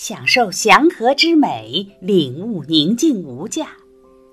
[0.00, 3.70] 享受祥和之美，领悟宁静无价。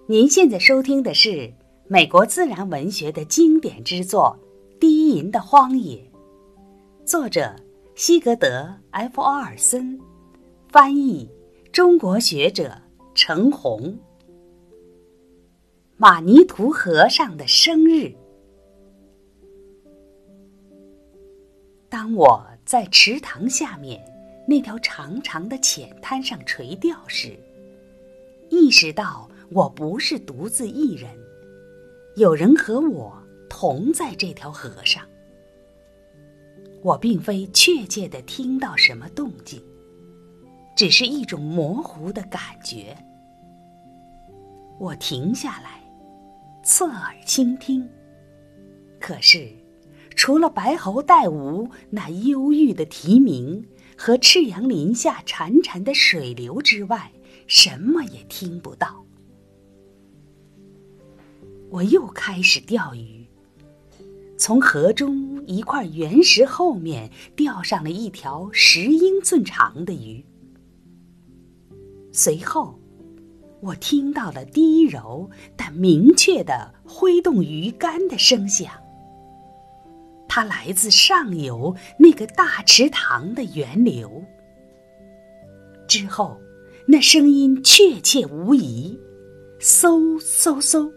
[0.05, 1.51] 您现在收听的是
[1.87, 4.37] 美国自然文学的经典之作
[4.79, 5.97] 《低吟的荒野》，
[7.03, 7.55] 作者
[7.95, 8.47] 西格德·
[8.91, 9.99] 埃奥尔森，
[10.71, 11.27] 翻译
[11.71, 12.79] 中国学者
[13.15, 13.97] 程红。
[15.97, 18.13] 马尼图和尚的生日。
[21.89, 23.99] 当我在池塘下面。
[24.47, 27.35] 那条长长的浅滩上垂钓时，
[28.49, 31.09] 意识到我不是独自一人，
[32.15, 33.17] 有人和我
[33.49, 35.03] 同在这条河上。
[36.83, 39.59] 我并非确切的听到什么动静，
[40.75, 42.95] 只是一种模糊的感觉。
[44.77, 45.81] 我停下来，
[46.63, 47.89] 侧耳倾听，
[48.99, 49.49] 可是，
[50.15, 53.65] 除了白喉带吴那忧郁的啼鸣。
[53.97, 57.11] 和赤杨林下潺潺的水流之外，
[57.47, 59.03] 什么也听不到。
[61.69, 63.25] 我又开始钓鱼，
[64.37, 70.23] 从河中一块原石后面钓上了一条十英寸长的鱼。
[72.11, 72.79] 随后，
[73.61, 78.71] 我听到了低柔但明确的挥动鱼竿的声响。
[80.35, 84.21] 它来自上游那个大池塘的源流。
[85.87, 86.37] 之后，
[86.85, 88.99] 那声音确切无疑，
[89.61, 90.91] 嗖嗖嗖，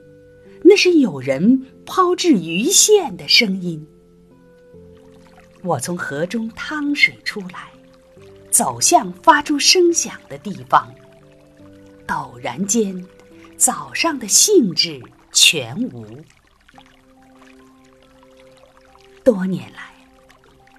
[0.65, 3.87] 那是有人抛掷鱼线的声音。
[5.63, 7.71] 我从河中趟水出来，
[8.51, 10.93] 走向发出声响的地方。
[12.09, 13.07] 陡然间，
[13.57, 16.05] 早上的兴致全无。
[19.29, 19.93] 多年来，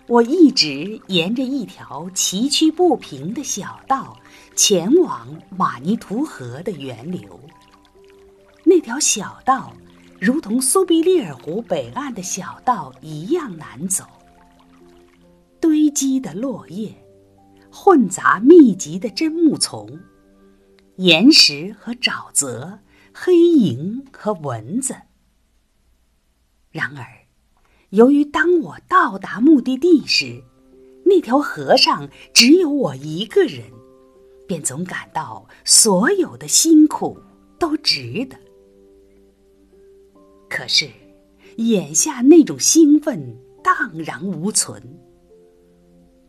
[0.08, 4.19] 我一直沿着一条崎岖不平的小道
[4.56, 7.39] 前往马尼图河的源流。
[8.64, 9.72] 那条小道
[10.19, 14.03] 如同苏必利尔湖北岸的小道一样难走。
[15.62, 16.91] 堆积的落叶，
[17.72, 20.00] 混杂密集的针木丛，
[20.96, 22.79] 岩石和沼泽，
[23.13, 24.96] 黑蝇和蚊子。
[26.72, 27.19] 然而。
[27.91, 30.44] 由于当我到达目的地时，
[31.05, 33.63] 那条河上只有我一个人，
[34.47, 37.19] 便总感到所有的辛苦
[37.57, 38.38] 都值得。
[40.47, 40.88] 可是，
[41.57, 44.81] 眼下那种兴奋荡然无存。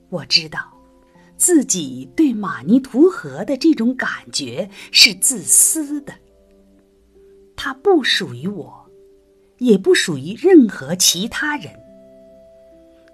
[0.08, 0.72] 我知道，
[1.36, 6.14] 自己对马尼图河的这种感觉是自私的，
[7.54, 8.79] 它不属于我。
[9.60, 11.72] 也不属于任何其他人。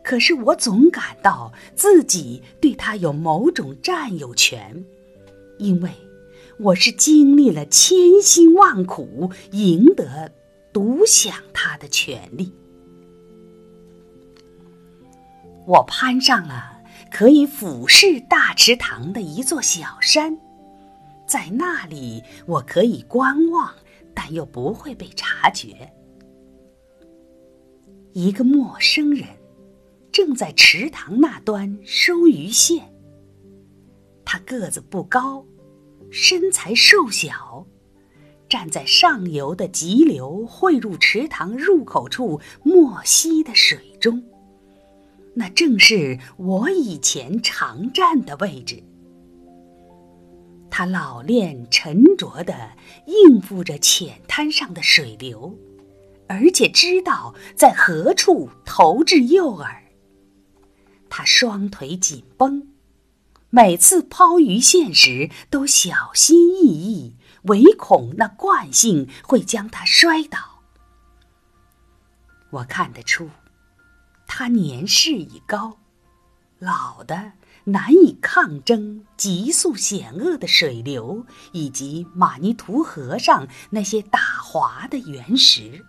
[0.02, 4.84] 可是我总感到自己对他有某种占有权，
[5.58, 5.90] 因为
[6.58, 10.32] 我是经历了千辛万苦赢得
[10.72, 12.52] 独享他的权利。
[15.66, 16.80] 我攀上了
[17.10, 20.38] 可以俯视大池塘的一座小山，
[21.26, 23.74] 在那里我可以观望，
[24.14, 25.92] 但又不会被察觉。
[28.16, 29.28] 一个陌生人
[30.10, 32.90] 正在池塘那端收鱼线。
[34.24, 35.44] 他个子不高，
[36.10, 37.66] 身材瘦小，
[38.48, 44.24] 站在上游的急流汇入池塘入口处没溪的水中。
[45.34, 48.82] 那正是我以前常站的位置。
[50.70, 52.70] 他老练沉着地
[53.28, 55.54] 应付着浅滩上的水流。
[56.28, 59.82] 而且知道在何处投掷诱饵。
[61.08, 62.68] 他双腿紧绷，
[63.50, 70.62] 每次抛鱼线时都小心翼翼，唯恐那惯性会将他摔倒。
[72.50, 73.30] 我看得出，
[74.26, 75.78] 他年事已高，
[76.58, 77.32] 老的
[77.64, 85.84] 难以抗争急速险恶的水流以及马尼图河上那些打滑的原石。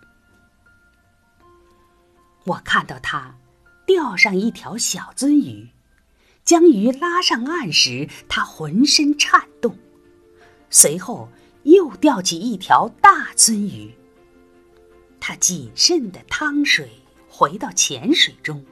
[2.48, 3.36] 我看到他
[3.86, 5.68] 钓上一条小鳟鱼，
[6.44, 9.72] 将鱼拉上岸时，他浑身颤动；
[10.70, 11.28] 随后
[11.64, 13.94] 又钓起一条大鳟鱼。
[15.20, 16.90] 他谨慎地趟水
[17.28, 18.64] 回到浅水中。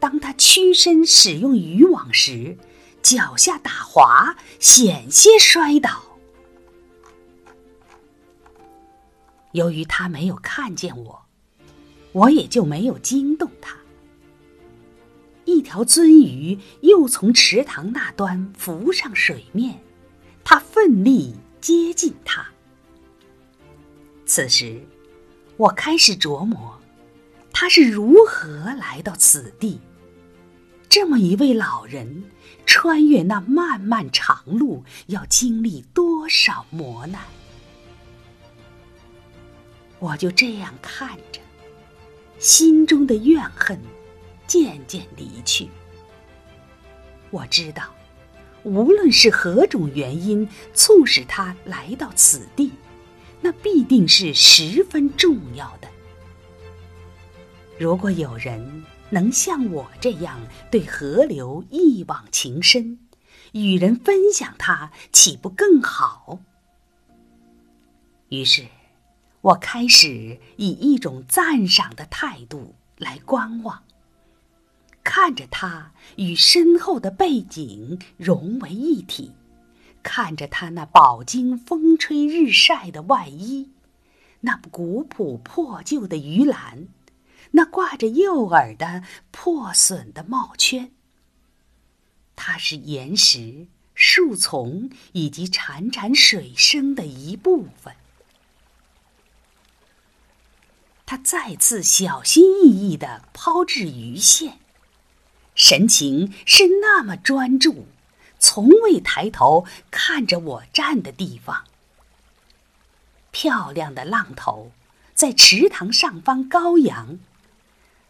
[0.00, 2.58] 当他屈身使用渔网时，
[3.00, 6.02] 脚下打滑，险些摔倒。
[9.52, 11.25] 由于他没有看见我。
[12.16, 13.76] 我也就没有惊动他。
[15.44, 19.78] 一条鳟鱼又从池塘那端浮上水面，
[20.42, 22.46] 它奋力接近它。
[24.24, 24.80] 此时，
[25.58, 26.80] 我开始琢磨，
[27.52, 28.48] 他是如何
[28.78, 29.78] 来到此地。
[30.88, 32.24] 这么一位老人，
[32.64, 37.20] 穿越那漫漫长路，要经历多少磨难？
[39.98, 41.40] 我就这样看着，
[42.38, 43.80] 心中的怨恨
[44.46, 45.68] 渐渐离去。
[47.30, 47.94] 我知道，
[48.62, 52.72] 无论是何种原因促使他来到此地。
[53.42, 55.86] 那必定是十分重要的。
[57.78, 60.40] 如果有人能像我这样
[60.70, 62.98] 对河流一往情深，
[63.52, 66.40] 与人分享它，岂不更好？
[68.30, 68.66] 于是，
[69.46, 73.84] 我开始以一种赞赏的态度来观望，
[75.04, 79.30] 看着它与身后的背景融为一体。
[80.02, 83.70] 看着他那饱经风吹日晒的外衣，
[84.40, 86.88] 那古朴破旧的鱼篮，
[87.52, 90.90] 那挂着诱饵的破损的帽圈。
[92.34, 97.94] 它是岩石、树丛以及潺潺水声的一部分。
[101.06, 104.58] 他再次小心翼翼地抛掷鱼线，
[105.54, 107.86] 神情是那么专注。
[108.38, 111.64] 从未抬头看着我站的地方。
[113.30, 114.72] 漂亮的浪头
[115.14, 117.18] 在池塘上方高扬，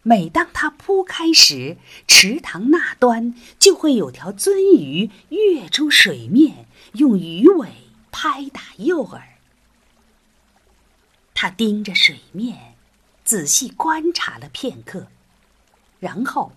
[0.01, 1.77] 每当它铺开时，
[2.07, 7.69] 池塘那端就会有条鳟鱼跃出水面，用鱼尾
[8.11, 9.21] 拍打诱饵。
[11.33, 12.75] 他盯着水面，
[13.27, 15.07] 仔细观察了片刻，
[15.99, 16.53] 然后。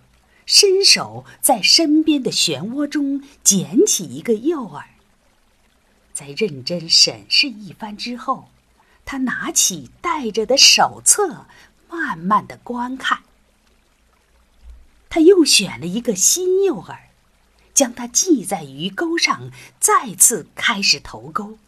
[0.47, 4.83] 伸手在身边的漩涡中捡起一个诱饵，
[6.13, 8.49] 在认真审视一番之后，
[9.05, 11.47] 他拿起带着的手册，
[11.89, 13.21] 慢慢的观看。
[15.09, 16.99] 他又选了一个新诱饵，
[17.73, 21.59] 将它系在鱼钩上，再次开始投钩。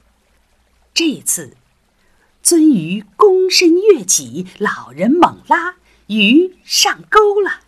[0.92, 1.56] 这次，
[2.42, 5.76] 鳟鱼躬身跃起，老人猛拉，
[6.08, 7.60] 鱼上钩了。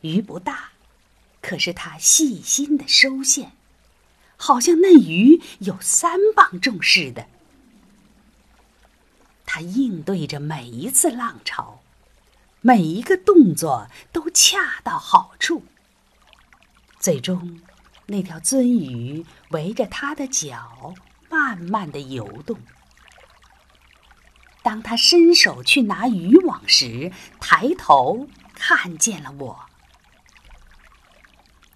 [0.00, 0.70] 鱼不大，
[1.42, 3.52] 可是他细心的收线，
[4.38, 7.26] 好像那鱼有三磅重似的。
[9.44, 11.82] 他应对着每一次浪潮，
[12.62, 15.64] 每一个动作都恰到好处。
[16.98, 17.60] 最终，
[18.06, 20.94] 那条鳟鱼围着他的脚
[21.28, 22.58] 慢慢的游动。
[24.62, 27.10] 当他伸手去拿渔网时，
[27.40, 29.60] 抬头看见了我。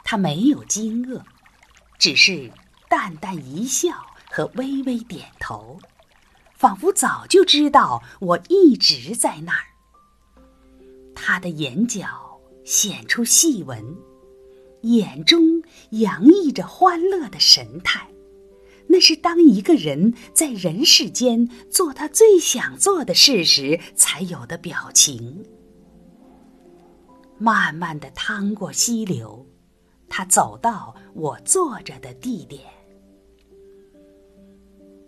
[0.04, 1.22] 他没有惊愕，
[1.98, 2.52] 只是
[2.88, 5.81] 淡淡一笑和微微点头，
[6.52, 9.64] 仿佛早就知道我一直在那儿。
[11.14, 13.96] 他的眼角显出细纹，
[14.82, 18.06] 眼中洋溢着欢乐的神态，
[18.88, 25.44] 那是当一个人在人世间做他最想做的事时才有的表情。
[27.38, 29.46] 慢慢的趟过溪流。
[30.06, 32.60] 他走到我坐着的地点。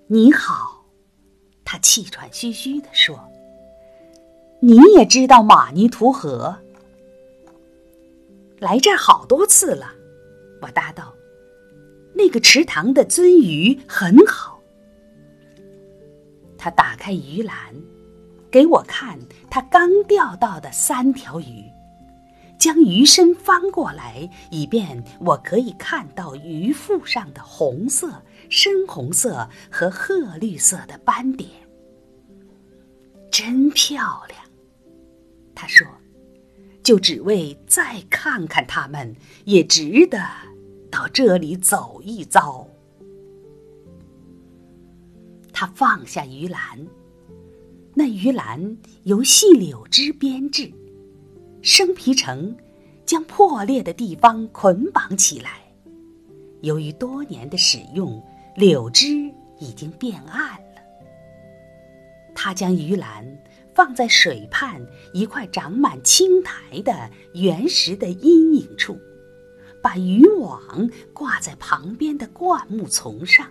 [0.08, 0.84] 你好，
[1.64, 3.16] 他气喘吁吁地说
[4.60, 6.56] ：“你也知道马尼图河？
[8.58, 9.92] 来这儿好多次了。”
[10.60, 11.14] 我答道
[12.16, 14.60] ：“那个池塘的鳟鱼很好。”
[16.58, 17.74] 他打开鱼篮，
[18.50, 19.18] 给我看
[19.50, 21.64] 他刚钓到的三条鱼。
[22.58, 31.50] 将鱼身翻过来，以便我可以看到鱼腹上的红色、深红色和褐绿色的斑点。
[33.30, 34.40] 真漂亮，
[35.54, 35.86] 他说，
[36.82, 40.18] 就只为再看看它们，也值得
[40.90, 42.66] 到这里走一遭。
[45.52, 46.86] 他放下鱼篮，
[47.94, 50.70] 那鱼篮由细柳枝编制。
[51.62, 52.56] 生皮绳
[53.04, 55.62] 将破裂的地方捆绑起来。
[56.60, 58.22] 由于多年的使用，
[58.54, 59.06] 柳枝
[59.58, 60.82] 已经变暗了。
[62.34, 63.26] 他将鱼篮
[63.74, 64.80] 放在水畔
[65.14, 68.98] 一块长满青苔的原石的阴影处，
[69.86, 73.48] 把渔网挂在旁边的灌木丛上，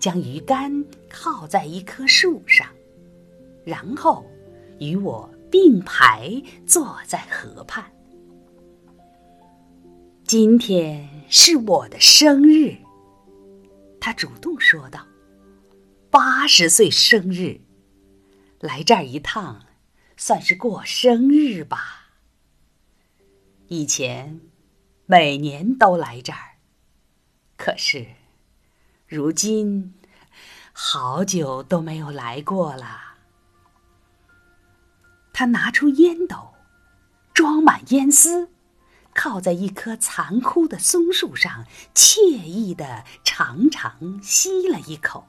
[0.00, 2.66] 将鱼竿靠在一棵树上，
[3.64, 4.26] 然后
[4.80, 5.32] 与我。
[5.54, 7.84] 并排坐在河畔。
[10.24, 12.76] 今天是我的生日。”
[14.02, 15.06] 他主动说道
[16.10, 17.60] ，“八十岁生日，
[18.58, 19.64] 来这儿一趟，
[20.16, 22.10] 算是过生日吧。
[23.68, 24.40] 以前
[25.06, 26.56] 每年都来这儿，
[27.56, 28.06] 可是
[29.06, 29.94] 如今
[30.72, 33.16] 好久都没有来过了。”
[35.34, 36.54] 他拿出烟斗，
[37.34, 38.48] 装满烟丝，
[39.12, 45.26] 靠在一棵残枯的松树上，惬意的长长吸了一口。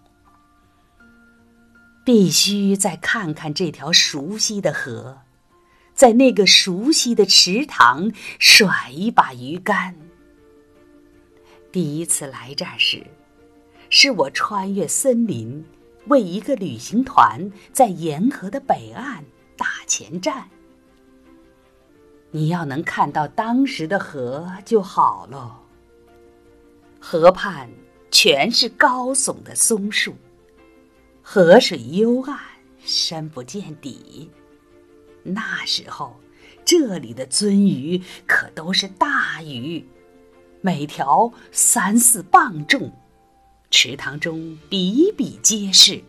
[2.05, 5.23] 必须再看看这条熟悉的河，
[5.95, 9.95] 在那个熟悉的池塘甩一把鱼竿。
[11.71, 13.03] 第一次来这儿时，
[13.89, 15.65] 是我穿越森林，
[16.07, 19.25] 为一个旅行团在沿河的北岸。
[19.57, 20.49] 打前站，
[22.31, 25.49] 你要能看到当时的河就好喽。
[26.99, 27.69] 河畔
[28.11, 30.13] 全是高耸的松树，
[31.21, 32.37] 河水幽暗，
[32.83, 34.29] 深不见底。
[35.25, 36.15] 那时候，
[36.63, 39.85] 这里的鳟鱼可都是大鱼，
[40.61, 42.91] 每条三四磅重，
[43.69, 46.01] 池塘中比比皆是。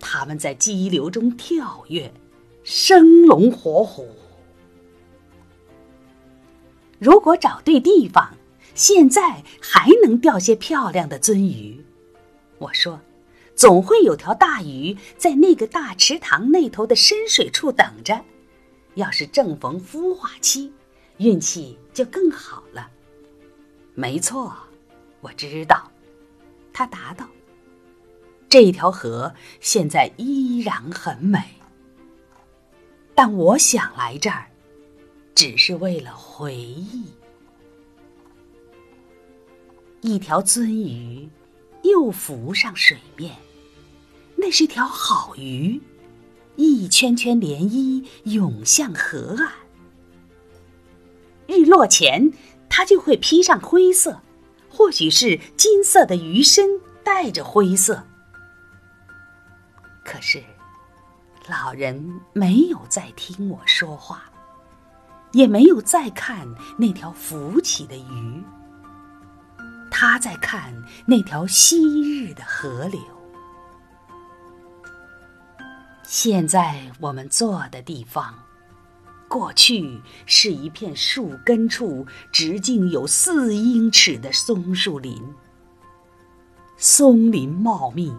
[0.00, 2.12] 它们在激流中跳跃。
[2.62, 4.06] 生龙活虎。
[6.98, 8.36] 如果找对地方，
[8.74, 11.82] 现在还能钓些漂亮的鳟鱼。
[12.58, 13.00] 我说，
[13.60, 18.24] 总会有条大鱼在那个大池塘那头的深水处等着。
[18.94, 20.72] 要是正逢孵化期，
[21.18, 22.90] 运气就更好了。
[23.94, 24.56] 没错，
[25.20, 25.92] 我知道。
[26.72, 27.28] 他答道
[28.48, 31.38] ：“这条河现在依然很美。”
[33.14, 34.46] 但我想来这儿，
[35.34, 37.04] 只是为了回忆。
[40.00, 41.28] 一条鳟鱼
[41.82, 43.36] 又浮上水面，
[44.40, 45.80] 那是条好鱼，
[46.56, 49.52] 一圈圈涟漪涌向河岸。
[51.46, 52.32] 日落前，
[52.68, 54.22] 它就会披上灰色，
[54.70, 58.04] 或许是金色的鱼身带着灰色。
[60.04, 60.42] 可是。
[61.48, 64.30] 老人没有再听我说话，
[65.32, 66.46] 也没有再看
[66.78, 68.44] 那条浮起的鱼。
[69.90, 70.72] 他在看
[71.06, 73.00] 那条昔日的河流。
[76.12, 78.34] 现在我们坐的地方，
[79.28, 85.22] 过去是一片树根处直径有四英尺的松树林。
[86.76, 88.12] 松林茂密。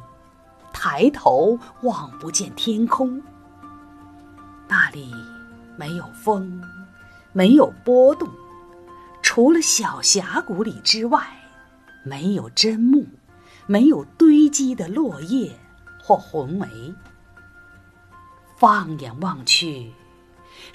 [0.71, 3.21] 抬头望不见天空，
[4.69, 5.13] 那里
[5.77, 6.63] 没有风，
[7.33, 8.29] 没有波动，
[9.21, 11.27] 除了小峡谷里之外，
[12.05, 13.05] 没有针木，
[13.67, 15.51] 没有堆积的落叶
[16.01, 16.95] 或红梅。
[18.61, 19.91] 放眼望去，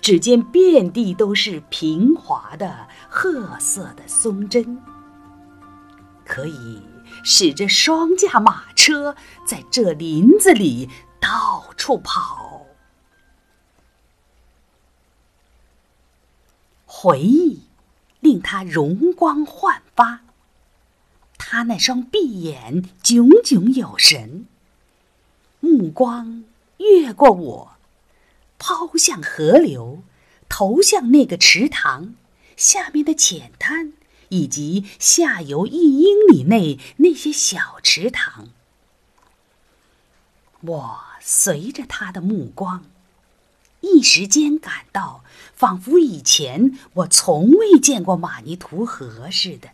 [0.01, 4.83] 只见遍地都是平滑的褐色的松针，
[6.25, 6.83] 可以。
[7.23, 9.15] 使着双驾马车
[9.47, 10.91] 在这林子里
[11.21, 12.67] 到处跑，
[16.85, 17.63] 回忆
[18.19, 20.23] 令他容光焕发。
[21.39, 24.47] 他那双碧眼炯炯有神，
[25.61, 26.45] 目光
[26.79, 27.76] 越过我，
[28.69, 30.03] 抛向河流，
[30.49, 32.17] 投向那个池塘
[32.57, 33.93] 下面的浅滩。
[34.31, 38.49] 以及下游一英里内那些小池塘，
[40.63, 42.85] 我随着他的目光，
[43.83, 45.23] 一时间感到
[45.55, 49.69] 仿佛以前我从未见过马尼图河似的。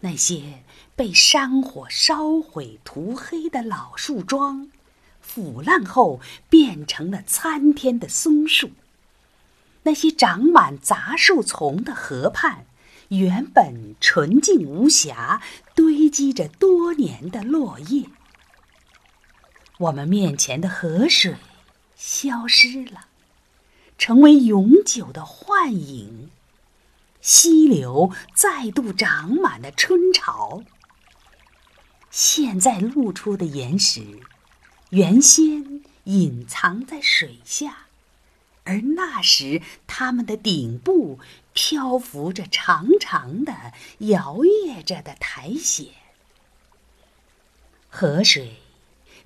[0.00, 0.62] 那些
[0.94, 4.70] 被山火烧毁、涂黑的老树桩，
[5.34, 6.20] 腐烂后
[6.50, 8.68] 变成了参天的松树；
[9.84, 12.66] 那些长满杂树丛的河畔。
[13.08, 15.40] 原本纯净无瑕，
[15.74, 18.06] 堆积着多年的落叶。
[19.78, 21.36] 我们面前的河水
[21.96, 23.06] 消失了，
[23.96, 26.30] 成为永久的幻影。
[27.22, 30.62] 溪流再度长满了春潮。
[32.10, 34.20] 现在露出的岩石，
[34.92, 37.86] 原先隐藏在水下
[38.64, 41.18] 而那时它们的顶部
[41.54, 45.86] 漂浮着长长的摇曳着的苔藓。
[47.88, 48.56] 河水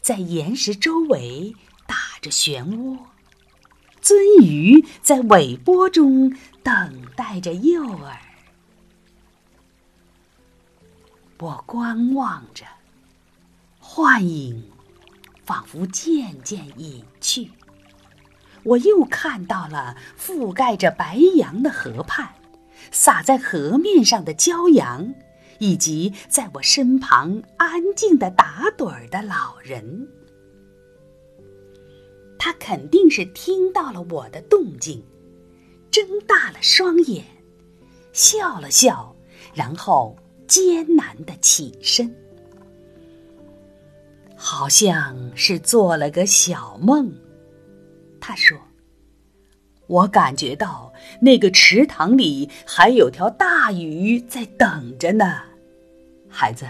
[0.01, 2.99] 在岩石周围打着漩涡
[4.01, 6.33] 鳟鱼在尾波中
[6.63, 8.17] 等待着诱饵。
[11.39, 12.65] 我观望着
[13.81, 14.76] 幻影
[15.47, 17.51] 仿佛渐渐隐去。
[18.65, 22.35] 我又看到了覆盖着白杨的河畔，
[22.91, 25.15] 洒在河面上的骄阳，
[25.61, 30.09] 以及在我身旁安静的打盹儿的老人。
[32.39, 35.03] 他肯定是听到了我的动静，
[35.91, 37.25] 睁大了双眼，
[38.13, 39.15] 笑了笑，
[39.55, 40.17] 然后
[40.49, 42.13] 艰难的起身，
[44.57, 47.13] 好像是做了个小梦。
[48.19, 48.57] 他说
[49.87, 55.43] ：“我感觉到那个池塘里还有条大鱼在等着呢，
[56.27, 56.65] 孩子，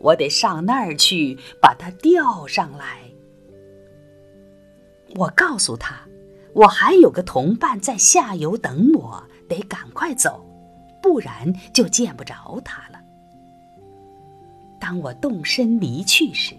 [0.00, 3.00] 我得上那儿去把它钓上来。”
[5.16, 6.06] 我告诉他，
[6.52, 10.44] 我还有个同伴在下游等我，得赶快走，
[11.02, 13.00] 不然就见不着他了。
[14.78, 16.54] 当我动身离去时，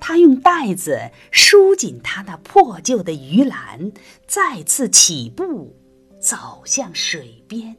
[0.00, 3.92] 他用带子收紧他那破旧的鱼篮，
[4.26, 5.76] 再次起步，
[6.20, 7.76] 走向水边。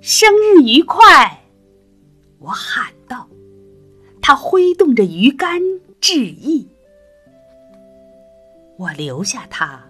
[0.00, 1.44] 生日愉快！
[2.38, 3.28] 我喊道。
[4.20, 5.62] 他挥动着鱼竿
[6.00, 6.68] 致意。
[8.76, 9.82] 我留下他，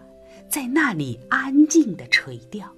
[0.48, 2.72] 在那里安静的垂钓，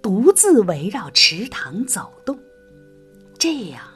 [0.00, 2.38] 独自围绕池塘走动，
[3.38, 3.91] 这样。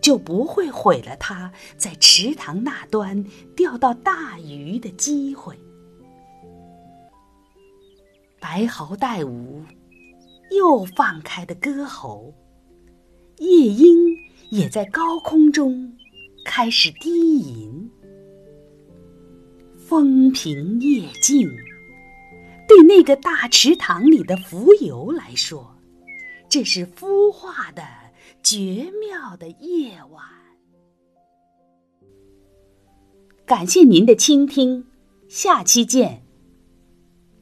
[0.00, 5.58] 就不会毁了他在池塘那端钓到大鱼的机会。
[8.40, 9.62] 白毫带舞，
[10.50, 12.34] 又放开的歌喉，
[13.38, 14.16] 夜莺
[14.50, 15.94] 也在高空中
[16.44, 17.90] 开始低吟。
[19.76, 21.48] 风平夜静，
[22.66, 25.76] 对那个大池塘里的浮游来说，
[26.48, 27.99] 这是孵化的。
[28.42, 30.24] 绝妙的夜晚，
[33.44, 34.86] 感谢您的倾听，
[35.28, 36.29] 下期见。